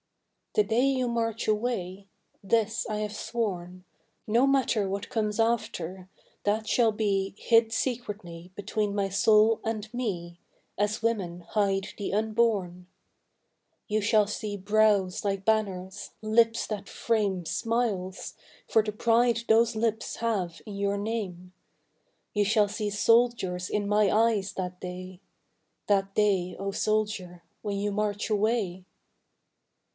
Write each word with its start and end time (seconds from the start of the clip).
The 0.55 0.63
day 0.63 0.83
you 0.83 1.07
march 1.07 1.47
away 1.47 2.07
this 2.43 2.85
I 2.89 2.97
have 2.97 3.15
sworn, 3.15 3.85
No 4.25 4.47
matter 4.47 4.89
what 4.89 5.09
comes 5.09 5.39
after, 5.39 6.09
that 6.43 6.67
shall 6.67 6.91
be 6.91 7.35
Hid 7.37 7.71
secretly 7.71 8.51
between 8.55 8.93
my 8.95 9.09
soul 9.09 9.61
and 9.63 9.93
me 9.93 10.39
As 10.77 11.03
women 11.03 11.41
hide 11.41 11.89
the 11.97 12.13
unborn 12.13 12.87
You 13.87 14.01
shall 14.01 14.25
see 14.27 14.57
brows 14.57 15.23
like 15.23 15.45
banners, 15.45 16.11
lips 16.21 16.65
that 16.67 16.89
frame 16.89 17.45
Smiles, 17.45 18.33
for 18.67 18.81
the 18.83 18.91
pride 18.91 19.41
those 19.47 19.75
lips 19.75 20.17
have 20.17 20.61
in 20.65 20.75
your 20.75 20.97
name. 20.97 21.53
You 22.33 22.43
shall 22.43 22.67
see 22.67 22.89
soldiers 22.89 23.69
in 23.69 23.87
my 23.87 24.09
eyes 24.09 24.53
that 24.53 24.81
day 24.81 25.21
That 25.85 26.15
day, 26.15 26.57
O 26.59 26.71
soldier, 26.71 27.43
when 27.61 27.77
you 27.77 27.91
march 27.91 28.29
away. 28.29 28.83